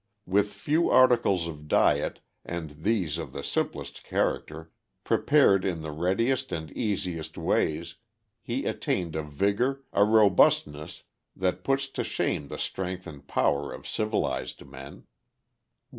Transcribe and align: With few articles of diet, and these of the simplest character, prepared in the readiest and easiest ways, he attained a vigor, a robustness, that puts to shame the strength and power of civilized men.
With 0.25 0.51
few 0.51 0.89
articles 0.89 1.47
of 1.47 1.67
diet, 1.67 2.21
and 2.43 2.71
these 2.81 3.19
of 3.19 3.33
the 3.33 3.43
simplest 3.43 4.03
character, 4.03 4.71
prepared 5.03 5.63
in 5.63 5.81
the 5.81 5.91
readiest 5.91 6.51
and 6.51 6.71
easiest 6.71 7.37
ways, 7.37 7.97
he 8.41 8.65
attained 8.65 9.15
a 9.15 9.21
vigor, 9.21 9.83
a 9.93 10.03
robustness, 10.03 11.03
that 11.35 11.63
puts 11.63 11.87
to 11.89 12.03
shame 12.03 12.47
the 12.47 12.57
strength 12.57 13.05
and 13.05 13.27
power 13.27 13.71
of 13.71 13.87
civilized 13.87 14.65
men. 14.65 15.03